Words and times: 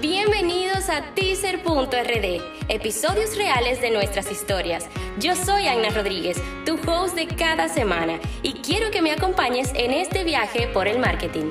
Bienvenidos 0.00 0.88
a 0.90 1.02
teaser.rd, 1.14 2.40
episodios 2.68 3.36
reales 3.36 3.80
de 3.80 3.90
nuestras 3.90 4.30
historias. 4.30 4.86
Yo 5.18 5.34
soy 5.34 5.66
Aina 5.66 5.90
Rodríguez, 5.90 6.40
tu 6.64 6.78
host 6.88 7.16
de 7.16 7.26
cada 7.26 7.68
semana, 7.68 8.20
y 8.44 8.52
quiero 8.52 8.92
que 8.92 9.02
me 9.02 9.10
acompañes 9.10 9.72
en 9.74 9.92
este 9.92 10.22
viaje 10.22 10.68
por 10.68 10.86
el 10.86 11.00
marketing. 11.00 11.50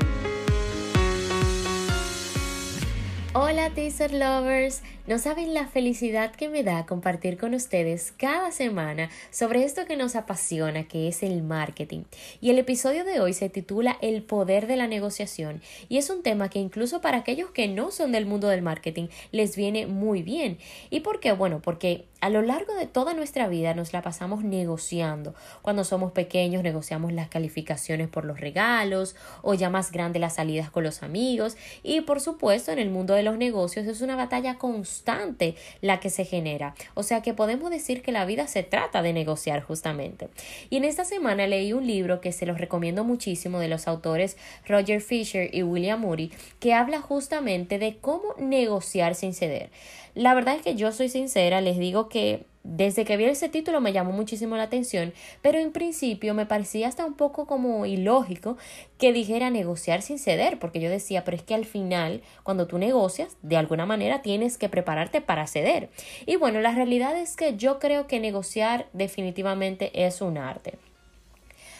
Hola 3.39 3.69
teaser 3.69 4.13
lovers, 4.13 4.81
no 5.05 5.19
saben 5.19 5.53
la 5.53 5.67
felicidad 5.67 6.31
que 6.31 6.49
me 6.49 6.63
da 6.63 6.87
compartir 6.87 7.37
con 7.37 7.53
ustedes 7.53 8.11
cada 8.17 8.51
semana 8.51 9.11
sobre 9.29 9.63
esto 9.63 9.85
que 9.85 9.95
nos 9.95 10.15
apasiona, 10.15 10.87
que 10.87 11.07
es 11.07 11.21
el 11.21 11.43
marketing. 11.43 12.05
Y 12.41 12.49
el 12.49 12.57
episodio 12.57 13.05
de 13.05 13.19
hoy 13.19 13.33
se 13.33 13.47
titula 13.49 13.95
El 14.01 14.23
poder 14.23 14.65
de 14.65 14.75
la 14.75 14.87
negociación 14.87 15.61
y 15.87 15.99
es 15.99 16.09
un 16.09 16.23
tema 16.23 16.49
que 16.49 16.57
incluso 16.57 16.99
para 16.99 17.19
aquellos 17.19 17.51
que 17.51 17.67
no 17.67 17.91
son 17.91 18.11
del 18.11 18.25
mundo 18.25 18.47
del 18.47 18.63
marketing 18.63 19.07
les 19.31 19.55
viene 19.55 19.85
muy 19.85 20.23
bien. 20.23 20.57
¿Y 20.89 21.01
por 21.01 21.19
qué? 21.19 21.31
Bueno, 21.31 21.61
porque 21.61 22.05
a 22.19 22.29
lo 22.29 22.41
largo 22.41 22.73
de 22.73 22.87
toda 22.87 23.13
nuestra 23.13 23.47
vida 23.47 23.75
nos 23.75 23.93
la 23.93 24.01
pasamos 24.01 24.43
negociando. 24.43 25.35
Cuando 25.61 25.83
somos 25.83 26.11
pequeños 26.11 26.63
negociamos 26.63 27.13
las 27.13 27.29
calificaciones 27.29 28.07
por 28.07 28.25
los 28.25 28.39
regalos 28.39 29.15
o 29.43 29.53
ya 29.53 29.69
más 29.69 29.91
grande 29.91 30.17
las 30.17 30.35
salidas 30.35 30.71
con 30.71 30.83
los 30.83 31.03
amigos 31.03 31.55
y 31.83 32.01
por 32.01 32.19
supuesto 32.19 32.71
en 32.71 32.79
el 32.79 32.89
mundo 32.89 33.13
de 33.13 33.26
los 33.27 33.37
negocios 33.37 33.85
es 33.87 34.01
una 34.01 34.15
batalla 34.15 34.57
constante 34.57 35.55
la 35.81 35.99
que 35.99 36.09
se 36.09 36.23
genera. 36.23 36.75
O 36.93 37.03
sea 37.03 37.21
que 37.21 37.33
podemos 37.33 37.69
decir 37.69 38.01
que 38.01 38.13
la 38.13 38.25
vida 38.25 38.47
se 38.47 38.63
trata 38.63 39.01
de 39.01 39.11
negociar 39.11 39.61
justamente. 39.61 40.29
Y 40.69 40.77
en 40.77 40.85
esta 40.85 41.03
semana 41.03 41.45
leí 41.45 41.73
un 41.73 41.85
libro 41.85 42.21
que 42.21 42.31
se 42.31 42.45
los 42.45 42.57
recomiendo 42.57 43.03
muchísimo 43.03 43.59
de 43.59 43.67
los 43.67 43.87
autores 43.87 44.37
Roger 44.65 45.01
Fisher 45.01 45.49
y 45.53 45.63
William 45.63 45.99
Moody 45.99 46.31
que 46.59 46.73
habla 46.73 47.01
justamente 47.01 47.79
de 47.79 47.97
cómo 47.97 48.33
negociar 48.37 49.13
sin 49.13 49.33
ceder. 49.33 49.69
La 50.15 50.33
verdad 50.33 50.55
es 50.55 50.61
que 50.61 50.75
yo 50.75 50.91
soy 50.93 51.09
sincera, 51.09 51.59
les 51.59 51.77
digo 51.77 52.07
que 52.07 52.45
desde 52.67 53.05
que 53.05 53.15
vi 53.15 53.23
ese 53.23 53.47
título 53.47 53.79
me 53.79 53.93
llamó 53.93 54.11
muchísimo 54.11 54.57
la 54.57 54.63
atención, 54.63 55.13
pero 55.41 55.57
en 55.57 55.71
principio 55.71 56.33
me 56.33 56.45
parecía 56.45 56.89
hasta 56.89 57.05
un 57.05 57.13
poco 57.13 57.47
como 57.47 57.85
ilógico 57.85 58.57
que 58.97 59.13
dijera 59.13 59.49
negociar 59.49 60.01
sin 60.01 60.19
ceder, 60.19 60.59
porque 60.59 60.81
yo 60.81 60.89
decía, 60.89 61.23
pero 61.23 61.37
es 61.37 61.43
que 61.43 61.55
al 61.55 61.65
final, 61.65 62.21
cuando 62.43 62.67
tú 62.67 62.77
negocias, 62.77 63.37
de 63.41 63.55
alguna 63.55 63.85
manera 63.85 64.21
tienes 64.21 64.57
que 64.57 64.67
prepararte 64.67 65.21
para 65.21 65.47
ceder. 65.47 65.89
Y 66.25 66.35
bueno, 66.35 66.59
la 66.59 66.73
realidad 66.73 67.17
es 67.17 67.37
que 67.37 67.55
yo 67.55 67.79
creo 67.79 68.07
que 68.07 68.19
negociar 68.19 68.87
definitivamente 68.91 70.05
es 70.05 70.21
un 70.21 70.37
arte. 70.37 70.77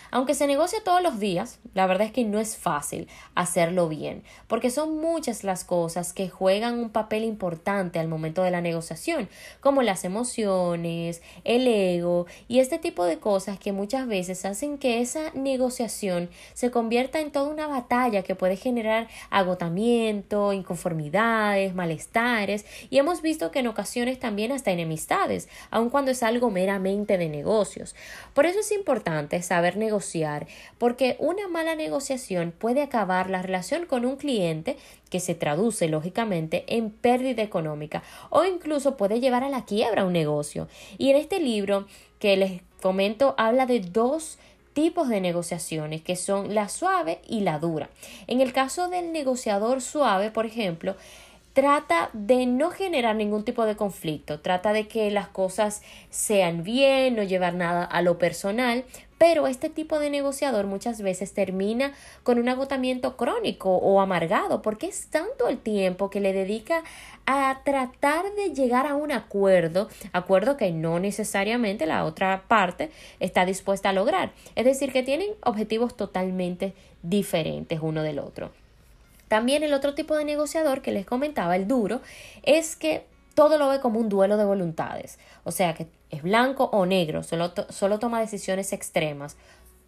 Aunque 0.09 0.33
se 0.33 0.47
negocia 0.47 0.83
todos 0.83 1.01
los 1.01 1.19
días, 1.19 1.59
la 1.73 1.85
verdad 1.85 2.07
es 2.07 2.13
que 2.13 2.23
no 2.23 2.39
es 2.39 2.55
fácil 2.55 3.07
hacerlo 3.35 3.89
bien, 3.89 4.23
porque 4.47 4.69
son 4.69 4.97
muchas 5.01 5.43
las 5.43 5.65
cosas 5.65 6.13
que 6.13 6.29
juegan 6.29 6.79
un 6.79 6.89
papel 6.89 7.23
importante 7.25 7.99
al 7.99 8.07
momento 8.07 8.41
de 8.41 8.51
la 8.51 8.61
negociación, 8.61 9.27
como 9.59 9.81
las 9.81 10.05
emociones, 10.05 11.21
el 11.43 11.67
ego 11.67 12.25
y 12.47 12.59
este 12.59 12.79
tipo 12.79 13.03
de 13.03 13.19
cosas 13.19 13.59
que 13.59 13.73
muchas 13.73 14.07
veces 14.07 14.45
hacen 14.45 14.77
que 14.77 15.01
esa 15.01 15.31
negociación 15.33 16.29
se 16.53 16.71
convierta 16.71 17.19
en 17.19 17.31
toda 17.31 17.49
una 17.49 17.67
batalla 17.67 18.23
que 18.23 18.35
puede 18.35 18.55
generar 18.55 19.07
agotamiento, 19.29 20.53
inconformidades, 20.53 21.75
malestares 21.75 22.65
y 22.89 22.97
hemos 22.97 23.21
visto 23.21 23.51
que 23.51 23.59
en 23.59 23.67
ocasiones 23.67 24.19
también 24.19 24.53
hasta 24.53 24.71
enemistades, 24.71 25.49
aun 25.69 25.89
cuando 25.89 26.11
es 26.11 26.23
algo 26.23 26.49
meramente 26.49 27.17
de 27.17 27.27
negocios. 27.27 27.93
Por 28.33 28.45
eso 28.45 28.59
es 28.59 28.71
importante 28.71 29.41
saber 29.41 29.75
negociar 29.75 29.96
porque 30.77 31.15
una 31.19 31.47
mala 31.47 31.75
negociación 31.75 32.53
puede 32.57 32.81
acabar 32.81 33.29
la 33.29 33.41
relación 33.41 33.85
con 33.85 34.05
un 34.05 34.17
cliente 34.17 34.77
que 35.09 35.19
se 35.19 35.35
traduce 35.35 35.87
lógicamente 35.87 36.65
en 36.67 36.89
pérdida 36.89 37.43
económica 37.43 38.03
o 38.29 38.45
incluso 38.45 38.97
puede 38.97 39.19
llevar 39.19 39.43
a 39.43 39.49
la 39.49 39.65
quiebra 39.65 40.05
un 40.05 40.13
negocio. 40.13 40.67
Y 40.97 41.09
en 41.09 41.17
este 41.17 41.39
libro 41.39 41.87
que 42.19 42.37
les 42.37 42.61
comento 42.81 43.35
habla 43.37 43.65
de 43.65 43.79
dos 43.79 44.37
tipos 44.73 45.09
de 45.09 45.21
negociaciones 45.21 46.03
que 46.03 46.15
son 46.15 46.53
la 46.53 46.69
suave 46.69 47.19
y 47.27 47.39
la 47.39 47.57
dura. 47.57 47.89
En 48.27 48.41
el 48.41 48.53
caso 48.53 48.89
del 48.89 49.11
negociador 49.11 49.81
suave, 49.81 50.29
por 50.29 50.45
ejemplo, 50.45 50.95
trata 51.57 52.11
de 52.13 52.45
no 52.45 52.69
generar 52.69 53.15
ningún 53.15 53.43
tipo 53.43 53.65
de 53.65 53.75
conflicto, 53.75 54.39
trata 54.39 54.73
de 54.73 54.87
que 54.87 55.09
las 55.09 55.27
cosas 55.27 55.81
sean 56.11 56.61
bien, 56.61 57.15
no 57.15 57.23
llevar 57.23 57.55
nada 57.55 57.83
a 57.83 58.03
lo 58.03 58.19
personal, 58.19 58.85
pero 59.17 59.47
este 59.47 59.69
tipo 59.69 59.99
de 59.99 60.09
negociador 60.09 60.67
muchas 60.67 61.01
veces 61.01 61.33
termina 61.33 61.93
con 62.23 62.39
un 62.39 62.49
agotamiento 62.49 63.17
crónico 63.17 63.75
o 63.75 63.99
amargado 64.01 64.61
porque 64.61 64.87
es 64.87 65.07
tanto 65.07 65.47
el 65.47 65.57
tiempo 65.57 66.09
que 66.09 66.19
le 66.19 66.33
dedica 66.33 66.83
a 67.25 67.61
tratar 67.65 68.33
de 68.35 68.53
llegar 68.53 68.87
a 68.87 68.95
un 68.95 69.11
acuerdo, 69.11 69.89
acuerdo 70.13 70.55
que 70.55 70.71
no 70.71 70.99
necesariamente 70.99 71.85
la 71.85 72.05
otra 72.05 72.43
parte 72.47 72.91
está 73.19 73.45
dispuesta 73.45 73.89
a 73.89 73.93
lograr. 73.93 74.31
Es 74.55 74.65
decir, 74.65 74.91
que 74.91 75.03
tienen 75.03 75.29
objetivos 75.43 75.97
totalmente 75.97 76.73
diferentes 77.03 77.79
uno 77.81 78.03
del 78.03 78.19
otro. 78.19 78.51
También 79.27 79.63
el 79.63 79.73
otro 79.73 79.93
tipo 79.93 80.15
de 80.15 80.23
negociador 80.23 80.81
que 80.81 80.91
les 80.91 81.05
comentaba, 81.05 81.55
el 81.55 81.67
duro, 81.67 82.01
es 82.43 82.75
que 82.75 83.03
todo 83.37 83.59
lo 83.59 83.69
ve 83.69 83.79
como 83.79 83.99
un 83.99 84.09
duelo 84.09 84.35
de 84.35 84.45
voluntades. 84.45 85.19
O 85.43 85.51
sea 85.51 85.75
que 85.75 85.85
es 86.09 86.23
blanco 86.23 86.71
o 86.73 86.87
negro, 86.87 87.21
solo, 87.21 87.53
solo 87.69 87.99
toma 87.99 88.19
decisiones 88.19 88.73
extremas. 88.73 89.37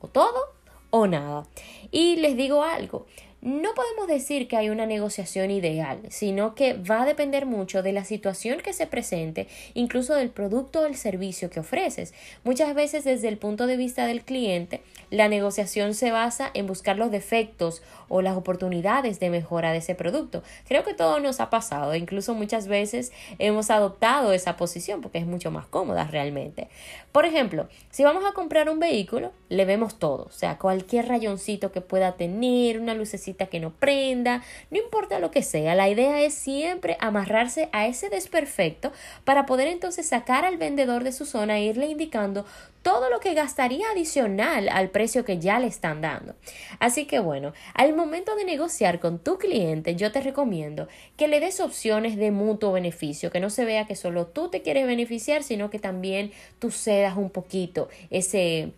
O 0.02 0.08
todo 0.08 0.54
o 0.92 1.08
nada. 1.08 1.48
Y 1.90 2.18
les 2.18 2.38
digo 2.38 2.62
algo, 2.62 3.08
no 3.42 3.74
podemos 3.74 4.08
decir 4.08 4.50
que 4.50 4.58
hay 4.58 4.70
una 4.70 4.86
negociación 4.86 5.50
ideal, 5.50 6.00
sino 6.10 6.56
que 6.56 6.74
va 6.74 7.04
a 7.04 7.06
depender 7.06 7.46
mucho 7.46 7.82
de 7.82 7.94
la 7.94 8.04
situación 8.04 8.60
que 8.60 8.74
se 8.74 8.86
presente, 8.86 9.48
incluso 9.74 10.14
del 10.14 10.30
producto 10.30 10.82
o 10.82 10.86
el 10.86 10.98
servicio 10.98 11.50
que 11.50 11.62
ofreces. 11.62 12.14
Muchas 12.44 12.76
veces 12.76 13.06
desde 13.06 13.30
el 13.30 13.38
punto 13.38 13.66
de 13.66 13.78
vista 13.78 14.06
del 14.08 14.24
cliente, 14.24 14.82
la 15.10 15.30
negociación 15.30 15.94
se 15.94 16.12
basa 16.12 16.52
en 16.54 16.68
buscar 16.68 16.98
los 16.98 17.12
defectos 17.12 17.82
o 18.10 18.22
las 18.22 18.36
oportunidades 18.36 19.20
de 19.20 19.30
mejora 19.30 19.72
de 19.72 19.78
ese 19.78 19.96
producto. 19.96 20.44
Creo 20.68 20.84
que 20.84 20.94
todo 20.94 21.20
nos 21.20 21.40
ha 21.40 21.50
pasado, 21.50 21.96
incluso 21.96 22.34
muchas 22.34 22.68
veces 22.68 23.14
hemos 23.38 23.70
adoptado 23.70 24.34
esa 24.34 24.58
posición 24.58 25.02
porque 25.02 25.20
es 25.20 25.26
mucho 25.26 25.50
más 25.50 25.66
cómoda 25.66 26.06
realmente. 26.06 26.68
Por 27.14 27.26
ejemplo, 27.26 27.70
si 27.90 28.04
vamos 28.04 28.26
a 28.26 28.34
comprar 28.34 28.70
un 28.70 28.80
vehículo, 28.80 29.32
le 29.48 29.66
vemos 29.66 29.98
todo, 29.98 30.26
o 30.26 30.32
sea, 30.32 30.58
cualquier 30.58 31.08
rayoncito 31.08 31.72
que 31.72 31.82
pueda 31.82 32.18
tener, 32.18 32.80
una 32.80 32.94
lucecita 32.94 33.29
que 33.34 33.60
no 33.60 33.72
prenda, 33.72 34.44
no 34.72 34.78
importa 34.78 35.20
lo 35.20 35.32
que 35.32 35.44
sea, 35.44 35.76
la 35.76 35.90
idea 35.90 36.22
es 36.22 36.34
siempre 36.34 36.98
amarrarse 37.00 37.70
a 37.72 37.88
ese 37.88 38.10
desperfecto 38.10 38.92
para 39.24 39.46
poder 39.46 39.68
entonces 39.68 40.08
sacar 40.08 40.46
al 40.46 40.58
vendedor 40.58 41.04
de 41.04 41.12
su 41.12 41.26
zona 41.26 41.58
e 41.58 41.66
irle 41.66 41.88
indicando 41.88 42.46
todo 42.82 43.10
lo 43.10 43.20
que 43.20 43.34
gastaría 43.34 43.86
adicional 43.92 44.70
al 44.70 44.90
precio 44.90 45.26
que 45.26 45.40
ya 45.40 45.60
le 45.60 45.68
están 45.68 46.02
dando. 46.02 46.36
Así 46.80 47.06
que 47.06 47.20
bueno, 47.20 47.54
al 47.74 47.94
momento 47.96 48.36
de 48.36 48.46
negociar 48.46 49.00
con 49.00 49.20
tu 49.20 49.38
cliente, 49.38 49.96
yo 49.96 50.12
te 50.12 50.22
recomiendo 50.22 50.88
que 51.18 51.28
le 51.28 51.40
des 51.40 51.60
opciones 51.60 52.16
de 52.16 52.32
mutuo 52.32 52.72
beneficio, 52.72 53.32
que 53.32 53.40
no 53.40 53.50
se 53.50 53.66
vea 53.66 53.86
que 53.86 53.96
solo 53.96 54.28
tú 54.28 54.50
te 54.50 54.62
quieres 54.62 54.88
beneficiar, 54.88 55.44
sino 55.44 55.70
que 55.70 55.80
también 55.80 56.32
tú 56.60 56.72
cedas 56.72 57.18
un 57.18 57.30
poquito 57.30 57.90
ese 58.10 58.72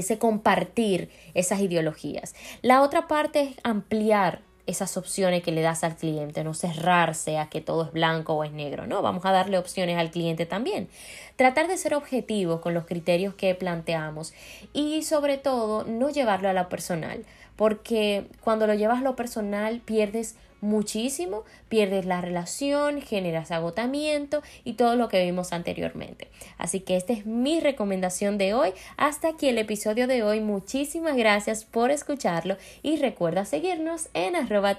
ese 0.00 0.18
compartir 0.18 1.10
esas 1.34 1.60
ideologías. 1.60 2.34
La 2.62 2.82
otra 2.82 3.06
parte 3.08 3.40
es 3.42 3.56
ampliar 3.62 4.42
esas 4.66 4.96
opciones 4.96 5.42
que 5.42 5.52
le 5.52 5.60
das 5.60 5.84
al 5.84 5.96
cliente, 5.96 6.42
no 6.42 6.54
cerrarse 6.54 7.38
a 7.38 7.48
que 7.50 7.60
todo 7.60 7.84
es 7.84 7.92
blanco 7.92 8.34
o 8.34 8.44
es 8.44 8.52
negro, 8.52 8.86
no, 8.86 9.02
vamos 9.02 9.24
a 9.26 9.32
darle 9.32 9.58
opciones 9.58 9.98
al 9.98 10.10
cliente 10.10 10.46
también. 10.46 10.88
Tratar 11.36 11.68
de 11.68 11.76
ser 11.76 11.94
objetivos 11.94 12.60
con 12.60 12.72
los 12.72 12.86
criterios 12.86 13.34
que 13.34 13.54
planteamos 13.54 14.32
y 14.72 15.02
sobre 15.02 15.36
todo 15.36 15.84
no 15.84 16.08
llevarlo 16.10 16.48
a 16.48 16.54
lo 16.54 16.68
personal, 16.68 17.24
porque 17.56 18.26
cuando 18.40 18.66
lo 18.66 18.74
llevas 18.74 19.02
lo 19.02 19.16
personal 19.16 19.80
pierdes 19.80 20.36
muchísimo, 20.64 21.44
pierdes 21.68 22.06
la 22.06 22.20
relación, 22.20 23.00
generas 23.00 23.50
agotamiento 23.50 24.42
y 24.64 24.72
todo 24.72 24.96
lo 24.96 25.08
que 25.08 25.24
vimos 25.24 25.52
anteriormente. 25.52 26.28
Así 26.58 26.80
que 26.80 26.96
esta 26.96 27.12
es 27.12 27.26
mi 27.26 27.60
recomendación 27.60 28.38
de 28.38 28.54
hoy. 28.54 28.72
Hasta 28.96 29.28
aquí 29.28 29.48
el 29.48 29.58
episodio 29.58 30.06
de 30.08 30.22
hoy. 30.22 30.40
Muchísimas 30.40 31.16
gracias 31.16 31.64
por 31.64 31.90
escucharlo 31.90 32.56
y 32.82 32.96
recuerda 32.96 33.44
seguirnos 33.44 34.08
en 34.14 34.34
arroba. 34.36 34.78